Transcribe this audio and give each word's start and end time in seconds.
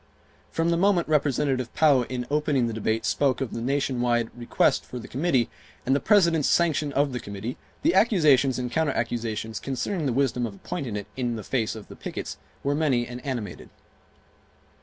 From 0.49 0.71
the 0.71 0.77
moment 0.77 1.07
Representative 1.07 1.71
Pou 1.75 2.05
in 2.09 2.25
opening 2.31 2.65
the 2.65 2.73
debate 2.73 3.05
spoke 3.05 3.39
of 3.39 3.53
the 3.53 3.61
nation 3.61 4.01
wide 4.01 4.31
request 4.35 4.83
for 4.83 4.97
the 4.97 5.07
committee, 5.07 5.47
and 5.85 5.95
the 5.95 5.99
President's 5.99 6.49
sanction 6.49 6.91
of 6.93 7.13
the 7.13 7.19
committee, 7.19 7.55
the 7.83 7.93
accusations 7.93 8.57
and 8.57 8.71
counter 8.71 8.93
accusations 8.93 9.59
concerning 9.59 10.07
the 10.07 10.11
wisdom 10.13 10.47
of 10.47 10.55
appointing 10.55 10.95
it 10.95 11.05
in 11.15 11.35
the 11.35 11.43
face 11.43 11.75
of 11.75 11.87
the 11.87 11.95
pickets 11.95 12.37
were 12.63 12.73
many 12.73 13.05
and 13.05 13.23
animated. 13.23 13.69